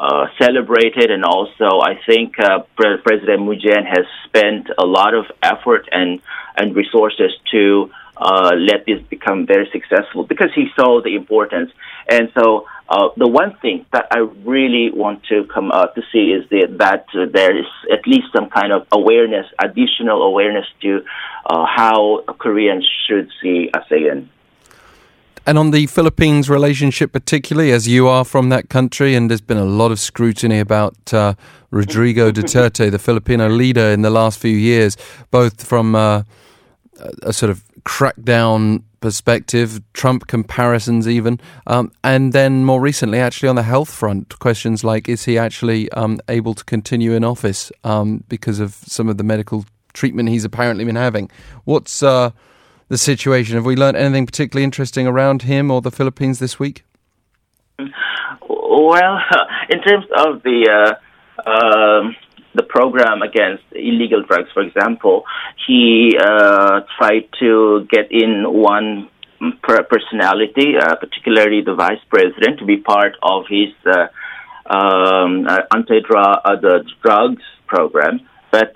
uh, 0.00 0.26
celebrated, 0.38 1.10
and 1.10 1.24
also 1.24 1.80
I 1.82 2.00
think 2.06 2.38
uh, 2.38 2.60
Pre- 2.76 2.98
President 3.04 3.42
Moon 3.42 3.60
Jae-in 3.60 3.84
has 3.84 4.06
spent 4.24 4.68
a 4.78 4.86
lot 4.86 5.14
of 5.14 5.26
effort 5.42 5.88
and 5.92 6.20
and 6.56 6.74
resources 6.74 7.32
to 7.50 7.90
uh, 8.16 8.52
let 8.56 8.86
this 8.86 9.00
become 9.08 9.46
very 9.46 9.68
successful 9.72 10.24
because 10.24 10.50
he 10.54 10.68
saw 10.74 11.02
the 11.02 11.14
importance. 11.14 11.70
And 12.08 12.30
so 12.34 12.66
uh, 12.88 13.08
the 13.16 13.28
one 13.28 13.56
thing 13.62 13.86
that 13.92 14.06
I 14.10 14.18
really 14.18 14.90
want 14.90 15.24
to 15.24 15.44
come 15.44 15.70
uh, 15.70 15.86
to 15.88 16.02
see 16.12 16.32
is 16.32 16.48
that 16.50 17.04
uh, 17.14 17.26
there 17.32 17.56
is 17.56 17.66
at 17.90 18.06
least 18.06 18.28
some 18.34 18.50
kind 18.50 18.72
of 18.72 18.86
awareness, 18.92 19.46
additional 19.62 20.22
awareness 20.22 20.66
to 20.82 21.04
uh, 21.46 21.64
how 21.66 22.24
Koreans 22.38 22.88
should 23.06 23.30
see 23.42 23.70
ASEAN. 23.74 24.28
And 25.50 25.58
on 25.58 25.72
the 25.72 25.86
Philippines 25.86 26.48
relationship, 26.48 27.10
particularly 27.10 27.72
as 27.72 27.88
you 27.88 28.06
are 28.06 28.24
from 28.24 28.50
that 28.50 28.68
country, 28.68 29.16
and 29.16 29.28
there's 29.28 29.40
been 29.40 29.56
a 29.56 29.64
lot 29.64 29.90
of 29.90 29.98
scrutiny 29.98 30.60
about 30.60 31.12
uh, 31.12 31.34
Rodrigo 31.72 32.30
Duterte, 32.30 32.88
the 32.88 33.00
Filipino 33.00 33.48
leader, 33.48 33.86
in 33.86 34.02
the 34.02 34.10
last 34.10 34.38
few 34.38 34.56
years, 34.56 34.96
both 35.32 35.66
from 35.66 35.96
uh, 35.96 36.22
a 37.24 37.32
sort 37.32 37.50
of 37.50 37.64
crackdown 37.80 38.84
perspective, 39.00 39.82
Trump 39.92 40.28
comparisons, 40.28 41.08
even, 41.08 41.40
um, 41.66 41.90
and 42.04 42.32
then 42.32 42.64
more 42.64 42.80
recently, 42.80 43.18
actually 43.18 43.48
on 43.48 43.56
the 43.56 43.64
health 43.64 43.90
front, 43.90 44.38
questions 44.38 44.84
like 44.84 45.08
is 45.08 45.24
he 45.24 45.36
actually 45.36 45.90
um, 45.90 46.20
able 46.28 46.54
to 46.54 46.64
continue 46.64 47.12
in 47.12 47.24
office 47.24 47.72
um, 47.82 48.22
because 48.28 48.60
of 48.60 48.74
some 48.86 49.08
of 49.08 49.16
the 49.16 49.24
medical 49.24 49.64
treatment 49.94 50.28
he's 50.28 50.44
apparently 50.44 50.84
been 50.84 50.94
having? 50.94 51.28
What's 51.64 52.04
uh, 52.04 52.30
the 52.90 52.98
situation? 52.98 53.54
Have 53.54 53.64
we 53.64 53.76
learned 53.76 53.96
anything 53.96 54.26
particularly 54.26 54.64
interesting 54.64 55.06
around 55.06 55.42
him 55.42 55.70
or 55.70 55.80
the 55.80 55.92
Philippines 55.92 56.40
this 56.40 56.58
week? 56.58 56.84
Well, 57.78 59.18
in 59.70 59.80
terms 59.80 60.04
of 60.14 60.42
the 60.42 60.58
uh, 60.68 61.48
uh, 61.48 62.10
the 62.54 62.64
program 62.64 63.22
against 63.22 63.62
illegal 63.72 64.22
drugs, 64.22 64.50
for 64.52 64.62
example, 64.62 65.24
he 65.66 66.18
uh, 66.20 66.80
tried 66.98 67.28
to 67.38 67.86
get 67.88 68.10
in 68.10 68.44
one 68.44 69.08
personality, 69.62 70.74
uh, 70.76 70.96
particularly 70.96 71.62
the 71.62 71.74
vice 71.74 72.02
president, 72.10 72.58
to 72.58 72.66
be 72.66 72.76
part 72.76 73.14
of 73.22 73.44
his 73.48 73.68
uh, 73.86 74.08
um, 74.66 75.46
uh, 75.48 75.60
anti-drug 75.72 76.38
uh, 76.44 77.28
program. 77.68 78.20
But 78.50 78.74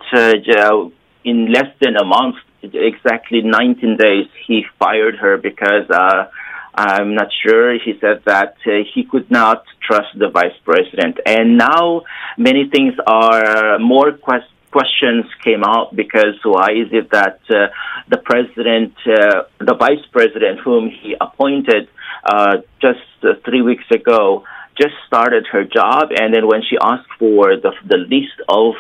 in 1.25 1.53
less 1.53 1.71
than 1.81 1.97
a 1.97 2.05
month, 2.05 2.37
exactly 2.73 3.43
19 3.43 3.97
days, 3.97 4.27
he 4.47 4.65
fired 4.79 5.17
her 5.17 5.37
because 5.37 5.89
uh, 5.91 6.29
I'm 6.75 7.15
not 7.15 7.29
sure. 7.43 7.75
He 7.79 7.95
said 8.01 8.23
that 8.27 8.57
uh, 8.67 8.71
he 8.95 9.05
could 9.05 9.31
not 9.31 9.65
trust 9.87 10.19
the 10.19 10.29
vice 10.29 10.57
president. 10.65 11.19
And 11.27 11.57
now 11.59 12.03
many 12.37 12.69
things 12.69 12.95
are 13.07 13.79
more 13.79 14.13
quest- 14.13 14.51
questions 14.73 15.25
came 15.45 15.63
out 15.63 15.95
because 15.95 16.37
why 16.43 16.71
is 16.73 16.89
it 16.91 17.11
that 17.13 17.39
uh, 17.49 17.69
the 18.09 18.19
president, 18.19 18.95
uh, 19.07 19.45
the 19.61 19.77
vice 19.79 20.05
president, 20.11 20.61
whom 20.65 20.91
he 20.91 21.15
appointed 21.21 21.89
uh, 22.25 22.57
just 22.81 23.07
uh, 23.23 23.35
three 23.45 23.63
weeks 23.63 23.89
ago, 23.93 24.45
just 24.77 24.95
started 25.07 25.47
her 25.53 25.63
job, 25.63 26.09
and 26.19 26.35
then 26.35 26.49
when 26.49 26.63
she 26.69 26.77
asked 26.83 27.11
for 27.19 27.57
the 27.65 27.73
the 27.87 27.97
list 27.97 28.39
of 28.49 28.75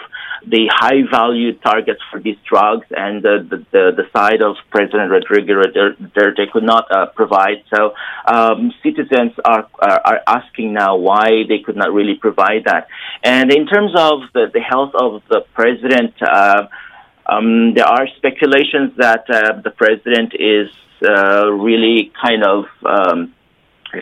the 0.46 0.70
high 0.72 1.02
value 1.10 1.52
targets 1.54 2.00
for 2.10 2.20
these 2.20 2.36
drugs, 2.48 2.86
and 2.90 3.22
the 3.22 3.46
the, 3.50 3.56
the, 3.72 3.84
the 3.96 4.06
side 4.16 4.42
of 4.42 4.56
President 4.70 5.10
Rodrigo 5.10 5.62
Duterte 5.62 6.50
could 6.52 6.64
not 6.64 6.90
uh, 6.90 7.06
provide. 7.06 7.62
So 7.74 7.94
um, 8.26 8.72
citizens 8.82 9.32
are, 9.44 9.66
are, 9.80 10.00
are 10.04 10.20
asking 10.26 10.72
now 10.72 10.96
why 10.96 11.44
they 11.48 11.58
could 11.64 11.76
not 11.76 11.92
really 11.92 12.16
provide 12.16 12.64
that. 12.64 12.88
And 13.22 13.52
in 13.52 13.66
terms 13.66 13.92
of 13.96 14.20
the, 14.32 14.50
the 14.52 14.60
health 14.60 14.94
of 14.94 15.22
the 15.28 15.40
president. 15.54 16.14
Uh, 16.22 16.68
um, 17.26 17.72
there 17.74 17.86
are 17.86 18.06
speculations 18.18 18.92
that 18.98 19.24
uh, 19.30 19.60
the 19.62 19.70
president 19.70 20.34
is 20.34 20.68
uh, 21.02 21.50
really 21.50 22.12
kind 22.22 22.44
of 22.44 22.64
um, 22.84 23.34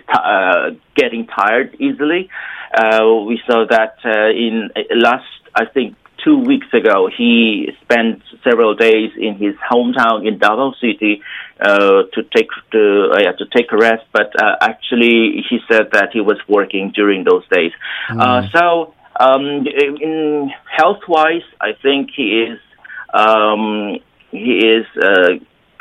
uh, 0.09 0.71
getting 0.97 1.27
tired 1.27 1.77
easily. 1.79 2.29
Uh, 2.75 3.23
we 3.27 3.41
saw 3.47 3.65
that 3.69 3.97
in 4.05 4.71
last, 4.97 5.25
I 5.55 5.67
think, 5.67 5.97
two 6.25 6.39
weeks 6.39 6.67
ago, 6.73 7.09
he 7.17 7.69
spent 7.83 8.23
several 8.45 8.75
days 8.75 9.11
in 9.19 9.37
his 9.37 9.55
hometown 9.71 10.27
in 10.27 10.39
Davao 10.39 10.73
City 10.81 11.23
uh, 11.61 12.03
to 12.13 12.23
take 12.35 12.49
to 12.73 13.11
uh, 13.13 13.33
to 13.39 13.45
take 13.57 13.73
a 13.73 13.77
rest. 13.77 14.05
But 14.13 14.33
uh, 14.41 14.57
actually, 14.61 15.45
he 15.49 15.59
said 15.71 15.91
that 15.93 16.11
he 16.13 16.21
was 16.21 16.39
working 16.49 16.93
during 16.95 17.25
those 17.25 17.47
days. 17.49 17.73
Mm. 18.11 18.51
so, 18.53 18.95
um, 19.19 19.67
in 19.67 20.51
health 20.77 21.03
wise, 21.09 21.47
I 21.61 21.73
think 21.81 22.11
he 22.17 22.47
is 22.49 22.59
um, 23.15 23.99
he 24.31 24.59
is 24.59 24.87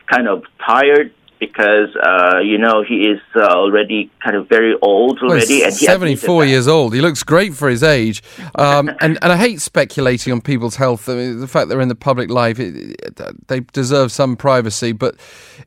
kind 0.07 0.27
of 0.27 0.43
tired 0.65 1.13
because 1.41 1.89
uh, 1.95 2.37
you 2.37 2.59
know 2.59 2.83
he 2.87 3.07
is 3.07 3.19
uh, 3.35 3.39
already 3.41 4.11
kind 4.23 4.37
of 4.37 4.47
very 4.47 4.75
old 4.83 5.19
already. 5.19 5.57
Well, 5.57 5.65
and 5.65 5.73
seventy-four 5.73 6.45
years 6.45 6.67
old. 6.67 6.93
He 6.93 7.01
looks 7.01 7.23
great 7.23 7.55
for 7.55 7.67
his 7.67 7.81
age. 7.83 8.23
Um, 8.55 8.89
and 9.01 9.17
and 9.21 9.33
I 9.33 9.35
hate 9.35 9.59
speculating 9.59 10.31
on 10.31 10.39
people's 10.39 10.75
health. 10.75 11.09
I 11.09 11.15
mean, 11.15 11.39
the 11.39 11.47
fact 11.47 11.67
they're 11.67 11.81
in 11.81 11.89
the 11.89 11.95
public 11.95 12.29
life, 12.29 12.59
it, 12.59 12.95
it, 13.01 13.47
they 13.47 13.61
deserve 13.61 14.11
some 14.13 14.37
privacy. 14.37 14.93
But 14.93 15.15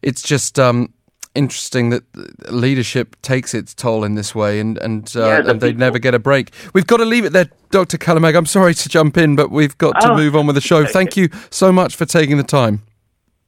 it's 0.00 0.22
just. 0.22 0.58
Um, 0.58 0.94
interesting 1.36 1.90
that 1.90 2.04
leadership 2.52 3.20
takes 3.20 3.54
its 3.54 3.74
toll 3.74 4.04
in 4.04 4.14
this 4.14 4.36
way 4.36 4.60
and 4.60 4.78
and, 4.78 5.16
uh, 5.16 5.26
yeah, 5.26 5.40
the 5.40 5.50
and 5.50 5.60
they 5.60 5.72
never 5.72 5.98
get 5.98 6.14
a 6.14 6.20
break. 6.20 6.52
We've 6.74 6.86
got 6.86 6.98
to 6.98 7.04
leave 7.04 7.24
it 7.24 7.32
there, 7.32 7.50
Dr. 7.70 7.98
Calimag. 7.98 8.36
I'm 8.36 8.46
sorry 8.46 8.72
to 8.72 8.88
jump 8.88 9.16
in, 9.16 9.34
but 9.34 9.50
we've 9.50 9.76
got 9.76 10.00
to 10.02 10.12
oh. 10.12 10.16
move 10.16 10.36
on 10.36 10.46
with 10.46 10.54
the 10.54 10.60
show. 10.60 10.86
Thank 10.98 11.16
you 11.16 11.28
so 11.50 11.72
much 11.72 11.96
for 11.96 12.06
taking 12.06 12.36
the 12.36 12.44
time. 12.44 12.82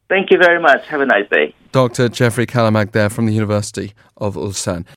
Thank 0.08 0.30
you 0.30 0.38
very 0.38 0.60
much. 0.60 0.86
Have 0.86 1.00
a 1.00 1.06
nice 1.06 1.28
day. 1.30 1.54
Dr. 1.72 2.08
Joeffrey 2.08 2.46
Calimag 2.46 2.92
there 2.92 3.10
from 3.10 3.26
the 3.26 3.32
University 3.32 3.92
of 4.16 4.34
Ulsan. 4.34 4.84